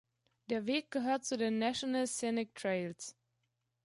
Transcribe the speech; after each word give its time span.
Der 0.49 0.65
Weg 0.65 0.89
gehört 0.89 1.25
zu 1.25 1.37
den 1.37 1.59
National 1.59 2.07
Scenic 2.07 2.55
Trails. 2.55 3.15